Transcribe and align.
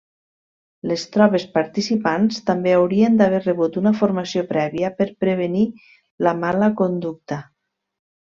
Les 0.91 1.01
tropes 1.15 1.43
participants 1.57 2.39
també 2.47 2.73
haurien 2.77 3.19
d'haver 3.19 3.41
rebut 3.43 3.77
una 3.83 3.93
formació 3.99 4.43
prèvia 4.53 4.91
per 5.01 5.07
prevenir 5.25 5.67
la 6.29 6.33
mala 6.45 6.71
conducta. 6.83 7.39